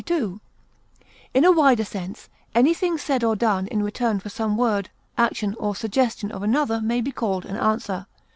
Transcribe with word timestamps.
In 1.31 1.45
a 1.45 1.51
wider 1.51 1.85
sense, 1.85 2.27
anything 2.55 2.97
said 2.97 3.23
or 3.23 3.35
done 3.35 3.67
in 3.67 3.83
return 3.83 4.19
for 4.19 4.29
some 4.29 4.57
word, 4.57 4.89
action, 5.15 5.55
or 5.59 5.75
suggestion 5.75 6.31
of 6.31 6.41
another 6.41 6.81
may 6.81 7.01
be 7.01 7.11
called 7.11 7.45
an 7.45 7.55
answer. 7.57 8.07